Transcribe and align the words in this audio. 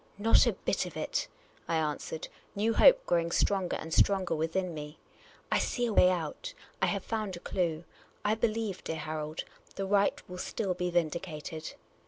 "Not 0.17 0.47
a 0.47 0.53
bit 0.53 0.87
of 0.87 0.97
it," 0.97 1.27
I 1.67 1.75
answered, 1.75 2.27
new 2.55 2.73
hope 2.73 3.05
growing 3.05 3.29
stronger 3.29 3.75
and 3.75 3.93
stronger 3.93 4.33
within 4.33 4.73
me." 4.73 4.97
I 5.51 5.59
see 5.59 5.85
a 5.85 5.93
way 5.93 6.09
out. 6.09 6.55
I 6.81 6.87
have 6.87 7.03
found 7.03 7.35
a 7.35 7.39
clue. 7.39 7.83
I 8.25 8.33
believe, 8.33 8.83
dear 8.83 8.95
Harold, 8.95 9.43
the 9.75 9.85
right 9.85 10.19
will 10.27 10.39
still 10.39 10.73
be 10.73 10.89
vindi 10.89 11.21
cated." 11.21 11.75